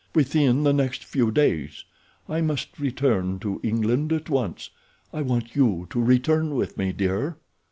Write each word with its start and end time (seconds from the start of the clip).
"Within 0.15 0.63
the 0.63 0.73
next 0.73 1.03
few 1.05 1.29
days. 1.29 1.85
I 2.27 2.41
must 2.41 2.79
return 2.79 3.37
to 3.41 3.59
England 3.61 4.11
at 4.11 4.31
once—I 4.31 5.21
want 5.21 5.55
you 5.55 5.85
to 5.91 6.01
return 6.01 6.55
with 6.55 6.75
me, 6.75 6.91
dear." 6.91 7.37